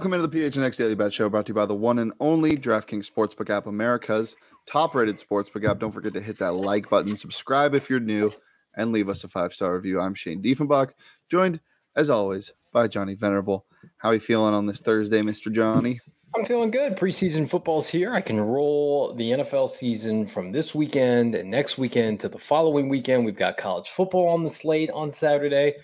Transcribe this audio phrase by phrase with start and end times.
[0.00, 2.56] Welcome into the PHNX Daily Bet Show, brought to you by the one and only
[2.56, 4.34] DraftKings Sportsbook app, America's
[4.64, 5.78] top-rated sportsbook app.
[5.78, 8.32] Don't forget to hit that like button, subscribe if you're new,
[8.78, 10.00] and leave us a five-star review.
[10.00, 10.92] I'm Shane Diefenbach,
[11.28, 11.60] joined
[11.96, 13.66] as always by Johnny Venerable.
[13.98, 15.52] How are you feeling on this Thursday, Mr.
[15.52, 16.00] Johnny?
[16.34, 16.96] I'm feeling good.
[16.96, 18.10] Preseason football's here.
[18.10, 22.88] I can roll the NFL season from this weekend and next weekend to the following
[22.88, 23.26] weekend.
[23.26, 25.74] We've got college football on the slate on Saturday.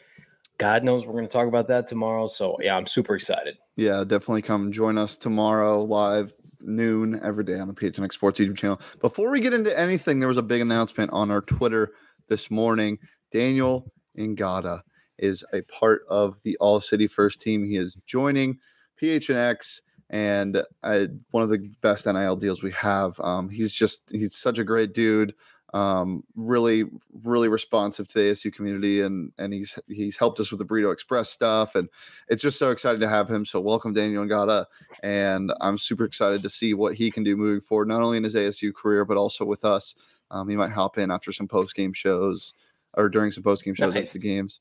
[0.59, 2.29] God knows we're going to talk about that tomorrow.
[2.29, 3.59] So, yeah, I'm super excited.
[3.77, 8.57] Yeah, definitely come join us tomorrow live noon every day on the PHNX Sports YouTube
[8.57, 8.81] channel.
[9.01, 11.93] Before we get into anything, there was a big announcement on our Twitter
[12.29, 12.99] this morning.
[13.33, 13.87] Daniyel
[14.19, 14.81] Ngata
[15.19, 17.65] is a part of the All City First team.
[17.65, 18.59] He is joining
[19.01, 19.81] PHNX
[20.11, 23.19] and uh, one of the best NIL deals we have.
[23.21, 25.35] Um, he's just he's such a great dude
[25.75, 26.85] um, really
[27.25, 30.93] really responsive to the ASU community and and he's he's helped us with the Burrito
[30.93, 31.89] Express stuff and
[32.29, 33.45] it's just so excited to have him.
[33.45, 34.67] So welcome Daniyel Ngata
[35.03, 38.25] and I'm super excited to see what he can do moving forward, not only in
[38.25, 39.95] his ASU career but also with us.
[40.31, 42.55] Um, he might hop in after some post game shows
[42.95, 44.07] or during some post game shows nice.
[44.07, 44.61] after the games.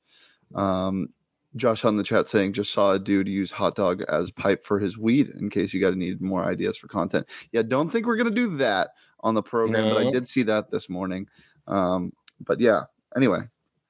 [0.55, 1.09] Um,
[1.55, 4.79] Josh on the chat saying just saw a dude use hot dog as pipe for
[4.79, 7.29] his weed in case you got to need more ideas for content.
[7.51, 8.89] Yeah, don't think we're gonna do that
[9.25, 9.95] on the program, no.
[9.95, 11.27] but I did see that this morning.
[11.67, 12.13] Um,
[12.45, 12.83] but yeah,
[13.17, 13.41] anyway,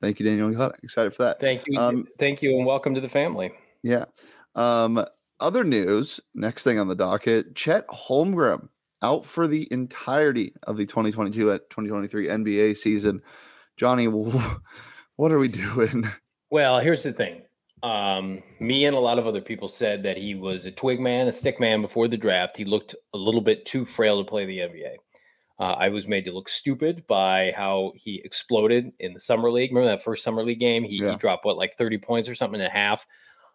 [0.02, 0.72] thank you, Daniel.
[0.82, 1.42] Excited for that.
[1.42, 1.78] Thank you.
[1.78, 3.52] Um, thank you, and welcome to the family.
[3.84, 4.06] Yeah.
[4.56, 5.06] Um,
[5.42, 8.70] other news, next thing on the docket, Chet Holmgren
[9.02, 13.22] out for the entirety of the 2022 at 2023 NBA season.
[13.76, 14.08] Johnny,
[15.18, 16.08] what are we doing?
[16.50, 17.42] Well, here's the thing.
[17.84, 21.28] Um, me and a lot of other people said that he was a twig man,
[21.28, 22.56] a stick man before the draft.
[22.56, 24.96] He looked a little bit too frail to play the NBA.
[25.58, 29.72] Uh, I was made to look stupid by how he exploded in the summer league.
[29.72, 30.84] Remember that first summer league game?
[30.84, 31.12] He, yeah.
[31.12, 33.08] he dropped what like 30 points or something and a half.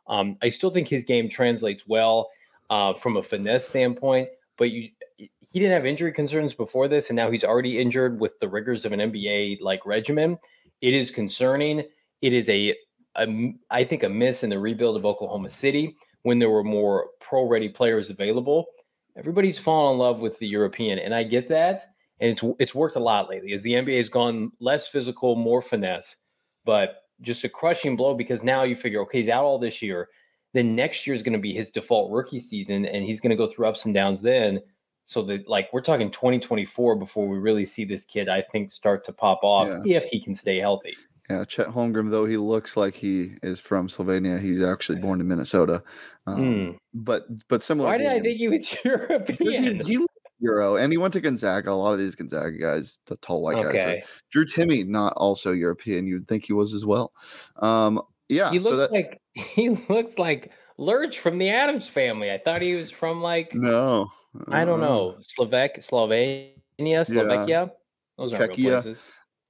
[0.07, 2.31] Um, I still think his game translates well
[2.71, 4.89] uh, from a finesse standpoint, but you
[5.41, 8.85] he didn't have injury concerns before this, and now he's already injured with the rigors
[8.85, 10.39] of an NBA like regimen.
[10.81, 11.85] It is concerning.
[12.23, 12.75] It is a,
[13.17, 17.09] a I think a miss in the rebuild of Oklahoma City when there were more
[17.21, 18.67] pro ready players available
[19.17, 21.93] everybody's fallen in love with the European, and I get that.
[22.21, 25.63] And it's it's worked a lot lately as the NBA has gone less physical, more
[25.63, 26.17] finesse,
[26.65, 30.09] but just a crushing blow because now you figure, okay, he's out all this year.
[30.53, 33.37] Then next year is going to be his default rookie season, and he's going to
[33.37, 34.61] go through ups and downs then.
[35.07, 39.05] So that like we're talking 2024 before we really see this kid, I think, start
[39.07, 39.99] to pop off yeah.
[39.99, 40.95] if he can stay healthy.
[41.31, 45.29] Yeah, Chet Holmgren, though he looks like he is from Slovenia, he's actually born in
[45.29, 45.83] Minnesota.
[46.27, 46.79] Um, mm.
[46.93, 47.89] But but similar.
[47.89, 49.81] Why did I think he was European?
[49.81, 50.07] He, he
[50.41, 51.71] Euro, and he went to Gonzaga.
[51.71, 54.01] A lot of these Gonzaga guys, the tall white okay.
[54.01, 54.23] guys.
[54.31, 56.07] Drew Timme, not also European.
[56.07, 57.13] You'd think he was as well.
[57.57, 62.31] Um, yeah, he looks so that, like he looks like Lurch from the Addams family.
[62.31, 64.09] I thought he was from like no,
[64.49, 67.47] I don't know, Slovak, Slovenia, Slovakia.
[67.47, 67.67] Yeah.
[68.19, 69.05] Those are real places.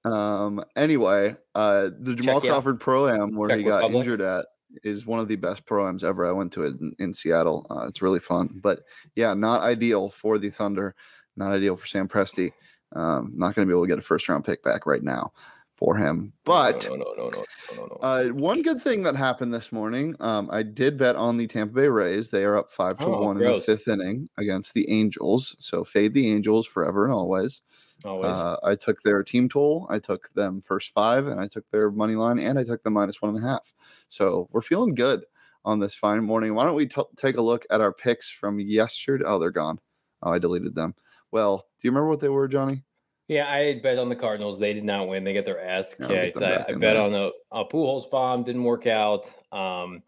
[0.04, 3.98] Um, anyway, uh, the Jamal Check Crawford Pro Am where Czech he got Republic.
[3.98, 4.46] injured at
[4.84, 6.26] is one of the best pro ams ever.
[6.26, 7.66] I went to it in, in Seattle.
[7.70, 8.80] Uh, it's really fun, but
[9.14, 10.94] yeah, not ideal for the Thunder.
[11.36, 12.52] Not ideal for Sam Presti.
[12.94, 15.32] Um, not going to be able to get a first round pick back right now
[15.76, 16.32] for him.
[16.44, 17.44] But no, no, no, no,
[17.76, 21.36] no, no, uh, one good thing that happened this morning, um, I did bet on
[21.36, 22.30] the Tampa Bay Rays.
[22.30, 23.48] They are up five to oh, one gross.
[23.48, 25.56] in the fifth inning against the Angels.
[25.58, 27.62] So fade the Angels forever and always.
[28.04, 28.36] Always.
[28.36, 29.86] Uh, I took their team total.
[29.90, 32.90] I took them first five, and I took their money line, and I took the
[32.90, 33.72] minus one and a half.
[34.08, 35.24] So we're feeling good
[35.64, 36.54] on this fine morning.
[36.54, 39.24] Why don't we t- take a look at our picks from yesterday?
[39.26, 39.78] Oh, they're gone.
[40.22, 40.94] Oh, I deleted them.
[41.32, 42.82] Well, do you remember what they were, Johnny?
[43.28, 44.58] Yeah, I bet on the Cardinals.
[44.58, 45.22] They did not win.
[45.22, 46.42] They get their ass kicked.
[46.42, 47.00] I, I bet there.
[47.00, 48.42] on a, a Pujols bomb.
[48.42, 49.26] Didn't work out.
[49.52, 50.02] Um,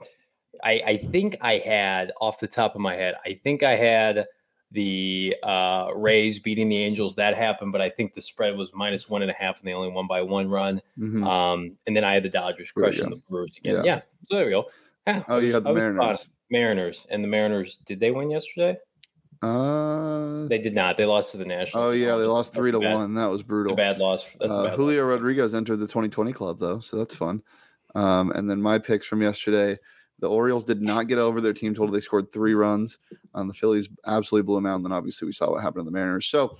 [0.64, 3.14] I, I think I had off the top of my head.
[3.24, 4.26] I think I had
[4.72, 7.14] the uh, Rays beating the Angels.
[7.16, 9.72] That happened, but I think the spread was minus one and a half, and they
[9.72, 10.80] only won by one run.
[10.98, 11.24] Mm-hmm.
[11.24, 13.76] Um, and then I had the Dodgers crushing the Brewers again.
[13.76, 13.82] Yeah.
[13.84, 14.00] yeah.
[14.28, 14.66] so there we go.
[15.06, 16.26] Yeah, oh, you had the Mariners.
[16.50, 17.78] Mariners and the Mariners.
[17.86, 18.76] Did they win yesterday?
[19.42, 20.96] Uh, they did not.
[20.96, 21.86] They lost to the Nationals.
[21.86, 23.14] Oh yeah, they lost three to bad, one.
[23.14, 23.74] That was brutal.
[23.74, 24.24] bad loss.
[24.40, 25.10] Uh, bad Julio loss.
[25.10, 27.42] Rodriguez entered the 2020 club though, so that's fun.
[27.96, 29.78] Um, and then my picks from yesterday.
[30.22, 31.92] The Orioles did not get over their team total.
[31.92, 32.98] They scored three runs.
[33.34, 34.76] Um, the Phillies absolutely blew them out.
[34.76, 36.26] And then obviously we saw what happened to the Mariners.
[36.26, 36.56] So,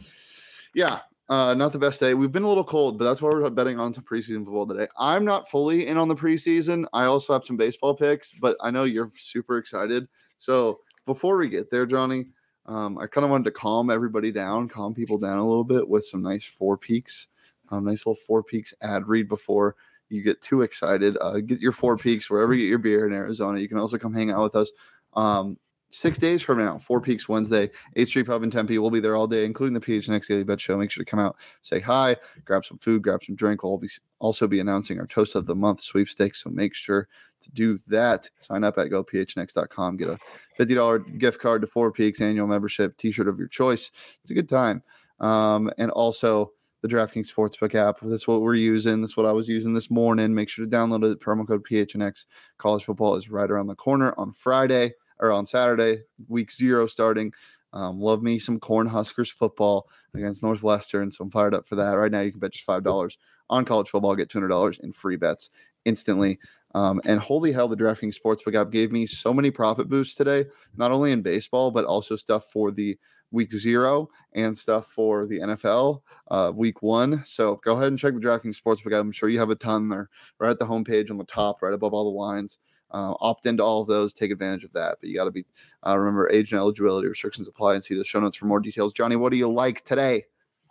[0.74, 0.98] yeah,
[1.28, 2.14] uh, not the best day.
[2.14, 4.88] We've been a little cold, but that's why we're betting on some preseason football today.
[4.98, 6.86] I'm not fully in on the preseason.
[6.92, 10.08] I also have some baseball picks, but I know you're super excited.
[10.38, 12.26] So before we get there, Johnny,
[12.66, 15.88] um, I kind of wanted to calm everybody down, calm people down a little bit
[15.88, 17.28] with some nice four peaks,
[17.70, 19.76] um, nice little four peaks ad read before
[20.12, 21.16] you get too excited.
[21.20, 23.58] Uh, get your four peaks wherever you get your beer in Arizona.
[23.58, 24.70] You can also come hang out with us.
[25.14, 25.56] Um,
[25.92, 28.78] six days from now, Four Peaks Wednesday, 8th Street Pub in Tempe.
[28.78, 30.76] We'll be there all day, including the PHNX Daily Bet Show.
[30.76, 33.62] Make sure to come out, say hi, grab some food, grab some drink.
[33.62, 33.88] We'll be
[34.18, 36.42] also be announcing our Toast of the Month sweepstakes.
[36.42, 37.08] So make sure
[37.40, 38.28] to do that.
[38.38, 39.96] Sign up at gophnx.com.
[39.96, 40.18] Get a
[40.58, 43.90] $50 gift card to Four Peaks annual membership, t shirt of your choice.
[44.22, 44.82] It's a good time.
[45.20, 46.52] Um, and also,
[46.82, 47.98] the DraftKings Sportsbook app.
[48.02, 49.00] That's what we're using.
[49.00, 50.34] That's what I was using this morning.
[50.34, 51.20] Make sure to download it.
[51.20, 52.26] Promo code PHNX.
[52.58, 57.32] College football is right around the corner on Friday or on Saturday, week zero starting.
[57.72, 61.10] Um, love me some Cornhuskers football against Northwestern.
[61.10, 61.92] So I'm fired up for that.
[61.92, 63.16] Right now, you can bet just $5
[63.48, 65.50] on college football, get $200 in free bets
[65.84, 66.38] instantly.
[66.74, 70.46] Um, and holy hell, the DraftKings Sportsbook app gave me so many profit boosts today,
[70.76, 72.98] not only in baseball, but also stuff for the
[73.32, 77.22] week zero and stuff for the NFL uh, week one.
[77.24, 78.98] So go ahead and check the DraftKings Sportsbook.
[78.98, 80.08] I'm sure you have a ton there
[80.38, 82.58] right at the homepage on the top, right above all the lines.
[82.90, 84.98] Uh, opt into all of those, take advantage of that.
[85.00, 85.46] But you got to be
[85.86, 88.92] uh, remember age and eligibility restrictions apply and see the show notes for more details.
[88.92, 90.24] Johnny, what do you like today?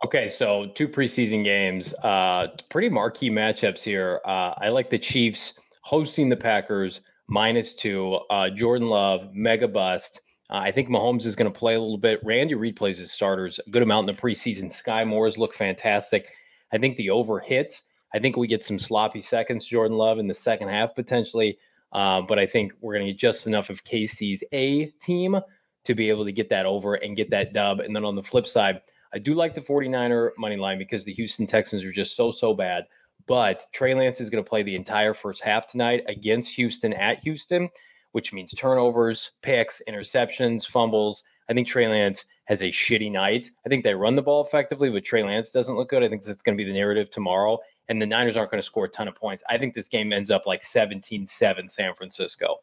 [0.04, 4.20] Okay, so two preseason games, uh, pretty marquee matchups here.
[4.24, 8.18] Uh, I like the Chiefs hosting the Packers minus two.
[8.30, 10.20] Uh, Jordan Love, mega bust.
[10.50, 12.20] Uh, I think Mahomes is going to play a little bit.
[12.28, 14.64] Andy Reid plays his starters a good amount in the preseason.
[14.64, 16.28] Skyy Moore's look fantastic.
[16.72, 17.84] I think the over hits.
[18.14, 21.58] I think we get some sloppy seconds, Jordan Love, in the second half potentially.
[21.92, 25.38] Uh, but I think we're going to get just enough of KC's A team
[25.84, 27.80] to be able to get that over and get that dub.
[27.80, 28.80] And then on the flip side,
[29.14, 32.54] I do like the 49er money line because the Houston Texans are just so, so
[32.54, 32.84] bad.
[33.26, 37.18] But Trey Lance is going to play the entire first half tonight against Houston at
[37.20, 37.68] Houston
[38.12, 41.24] which means turnovers, picks, interceptions, fumbles.
[41.48, 43.50] I think Trey Lance has a shitty night.
[43.66, 46.02] I think they run the ball effectively, but Trey Lance doesn't look good.
[46.02, 47.58] I think that's going to be the narrative tomorrow.
[47.88, 49.42] And the Niners aren't going to score a ton of points.
[49.48, 52.56] I think this game ends up like 17 7 San Francisco.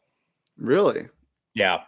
[0.56, 1.08] Really?
[1.54, 1.78] Yeah.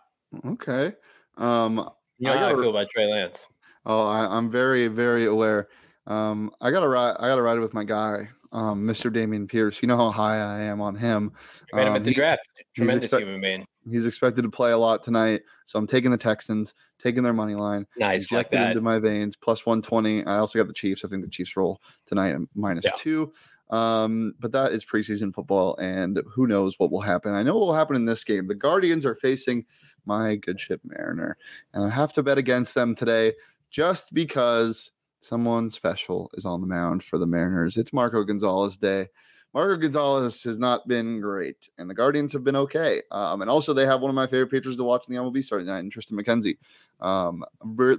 [0.46, 0.92] Okay.
[1.36, 3.46] Um, you know I how I feel about Trey Lance.
[3.84, 5.68] Oh, I, am very, very aware.
[6.06, 7.16] Um, I gotta ride.
[7.18, 9.12] I gotta ride with my guy, um, Mr.
[9.12, 9.82] Dameon Pierce.
[9.82, 11.32] You know how high I am on him.
[11.72, 12.42] You made him at the um, draft.
[12.74, 13.66] Tremendous expect- human being.
[13.84, 17.56] He's expected to play a lot tonight, so I'm taking the Texans, taking their money
[17.56, 17.86] line.
[17.96, 18.70] Nice, like that.
[18.70, 19.34] into my veins.
[19.34, 20.24] Plus 120.
[20.24, 21.04] I also got the Chiefs.
[21.04, 22.92] I think the Chiefs roll tonight minus yeah.
[22.96, 23.32] two.
[23.70, 27.34] Um, but that is preseason football, and who knows what will happen.
[27.34, 28.46] I know what will happen in this game.
[28.46, 29.64] The Guardians are facing
[30.04, 31.38] my good ship Mariner,
[31.72, 33.32] and I have to bet against them today
[33.70, 37.78] just because someone special is on the mound for the Mariners.
[37.78, 39.08] It's Marco Gonzalez Day.
[39.54, 43.02] Marco Gonzalez has not been great, and the Guardians have been okay.
[43.10, 45.44] Um, and also, they have one of my favorite pitchers to watch in the MLB
[45.44, 46.56] starting tonight, Triston McKenzie.
[47.00, 47.44] Um,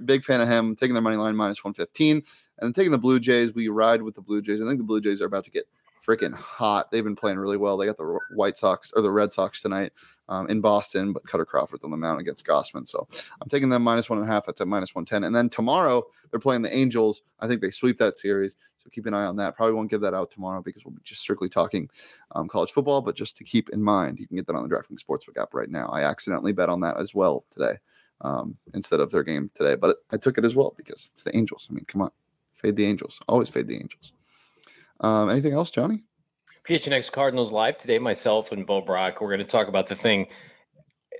[0.04, 0.74] big fan of him.
[0.74, 2.24] Taking their money line minus 115, and
[2.60, 3.54] then taking the Blue Jays.
[3.54, 4.60] We ride with the Blue Jays.
[4.60, 5.68] I think the Blue Jays are about to get
[6.06, 6.90] freaking hot.
[6.90, 7.76] They've been playing really well.
[7.76, 9.92] They got the White Sox or the Red Sox tonight
[10.28, 12.86] um, in Boston, but Kutter Crawford's on the mound against Gausman.
[12.86, 13.06] So
[13.40, 14.46] I'm taking them minus one and a half.
[14.46, 15.24] That's at minus 110.
[15.24, 17.22] And then tomorrow they're playing the Angels.
[17.40, 18.56] I think they sweep that series.
[18.76, 19.56] So keep an eye on that.
[19.56, 21.88] Probably won't give that out tomorrow because we'll be just strictly talking
[22.32, 23.00] um, college football.
[23.00, 25.54] But just to keep in mind, you can get that on the DraftKings Sportsbook app
[25.54, 25.86] right now.
[25.88, 27.78] I accidentally bet on that as well today
[28.20, 31.36] um, instead of their game today, but I took it as well because it's the
[31.36, 31.68] Angels.
[31.70, 32.10] I mean, come on,
[32.54, 33.20] fade the Angels.
[33.28, 34.12] Always fade the Angels.
[35.04, 36.02] Um, anything else, Johnny?
[36.66, 37.98] PHNX Cardinals live today.
[37.98, 39.20] Myself and Bo Brack.
[39.20, 40.28] We're going to talk about the thing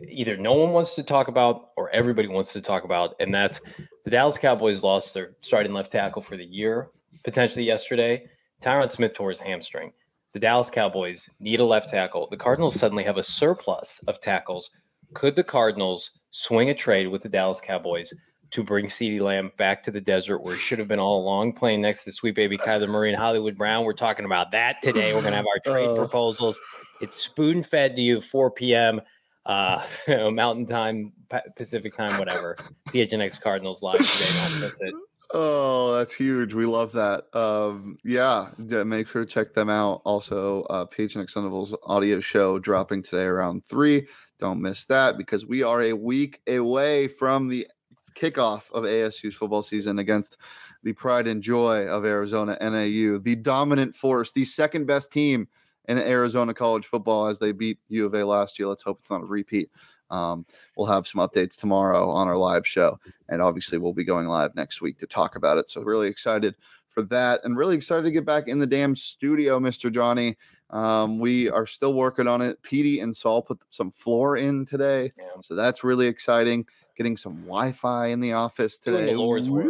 [0.08, 3.60] either no one wants to talk about or everybody wants to talk about, and that's
[4.04, 6.88] the Dallas Cowboys lost their starting left tackle for the year
[7.24, 8.26] potentially yesterday.
[8.62, 9.92] Tyron Smith tore his hamstring.
[10.32, 12.26] The Dallas Cowboys need a left tackle.
[12.30, 14.70] The Cardinals suddenly have a surplus of tackles.
[15.12, 18.14] Could the Cardinals swing a trade with the Dallas Cowboys
[18.54, 21.54] to bring CeeDee Lamb back to the desert where he should have been all along,
[21.54, 23.84] playing next to sweet baby Kyler Murray and Hollywood Brown.
[23.84, 25.12] We're talking about that today.
[25.12, 26.58] We're going to have our trade uh, proposals.
[27.00, 29.00] It's spoon fed to you 4 p.m.
[29.44, 29.82] Uh,
[30.30, 31.12] Mountain Time,
[31.56, 32.56] Pacific Time, whatever.
[32.90, 34.48] PHNX Cardinals live today.
[34.48, 34.94] Don't miss it.
[35.32, 36.54] Oh, that's huge.
[36.54, 37.24] We love that.
[37.36, 40.00] Um, yeah, make sure to check them out.
[40.04, 44.06] Also, uh, PHNX Sun Devils audio show dropping today around three.
[44.38, 47.66] Don't miss that because we are a week away from the
[48.14, 50.36] kickoff of ASU's football season against
[50.82, 55.48] the pride and joy of Arizona NAU, the dominant force, the second best team
[55.88, 58.68] in Arizona college football as they beat U of A last year.
[58.68, 59.70] Let's hope it's not a repeat.
[60.10, 64.26] Um, we'll have some updates tomorrow on our live show, and obviously we'll be going
[64.26, 65.68] live next week to talk about it.
[65.68, 66.54] So really excited
[66.88, 70.36] for that, and really excited to get back in the damn studio, Mister Johnny.
[70.70, 72.62] Um, we are still working on it.
[72.62, 76.66] Petey and Saul put some floor in today, so that's really exciting
[76.96, 79.04] getting some Wi-Fi in the office today.
[79.04, 79.64] Doing the Lord's work.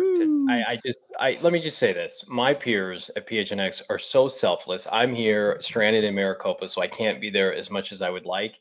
[0.50, 4.28] I, I, just, I let me just say this: my peers at PHNX are so
[4.28, 4.87] selfless.
[4.93, 8.26] I'm here, stranded in Maricopa, so I can't be there as much as I would
[8.26, 8.57] like.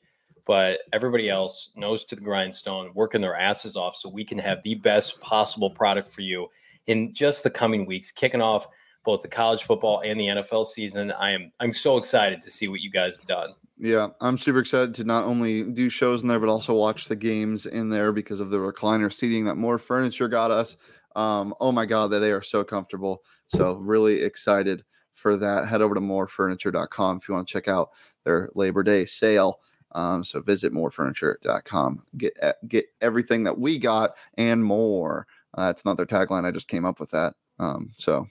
[0.46, 4.62] but everybody else nose to the grindstone, working their asses off so we can have
[4.64, 6.48] the best possible product for you
[6.88, 8.68] in just the coming weeks, kicking off
[9.06, 11.12] both the college football and the NFL season.
[11.12, 13.54] I am I'm so excited to see what you guys have done.
[13.78, 17.16] Yeah, I'm super excited to not only do shows in there, but also watch the
[17.16, 20.78] games in there because of the recliner seating that Mor Furniture got us.
[21.16, 23.24] Um, oh my god, that they are so comfortable.
[23.48, 25.68] So really excited for that.
[25.68, 27.92] Head over to morfurniture.com if you want to check out
[28.24, 29.60] their Labor Day sale.
[29.94, 32.04] Um, so visit morfurniture.com.
[32.18, 32.38] Get
[32.68, 35.28] get everything that we got and more.
[35.56, 36.46] Uh, that's not their tagline.
[36.46, 37.36] I just came up with that.
[37.60, 38.28] Um, so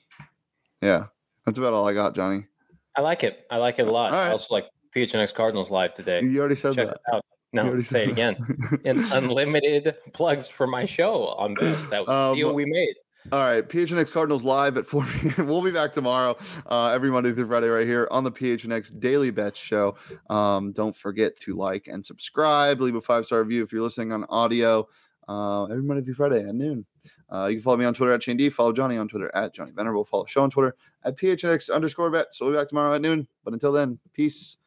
[0.81, 1.07] yeah,
[1.47, 2.47] that's about all I got, Johnny.
[2.97, 3.47] I like it.
[3.51, 4.13] I like it a lot.
[4.13, 4.29] Right.
[4.29, 6.21] I also like PHNX Cardinals live today.
[6.23, 6.95] You already said Check that.
[6.95, 7.25] It out.
[7.55, 8.37] No, say it again.
[8.85, 11.91] and unlimited plugs for my show on this.
[11.91, 12.95] That was um, the deal we made.
[13.31, 15.47] All right, PHNX Cardinals live at 4 p.m.
[15.47, 19.31] We'll be back tomorrow, uh, every Monday through Friday, right here on the PHNX Daily
[19.31, 19.97] Bets Show.
[20.29, 22.81] Um, don't forget to like and subscribe.
[22.81, 24.89] Leave a five star review if you're listening on audio.
[25.29, 26.85] Uh, every Monday through Friday at noon.
[27.33, 28.51] Uh, you can follow me on Twitter at Shane D.
[28.51, 30.05] Follow Johnny on Twitter at Johnny Venerable.
[30.05, 32.35] Follow show on Twitter at PHNX underscore bet.
[32.35, 33.29] So we'll be back tomorrow at noon.
[33.45, 34.57] But until then, peace,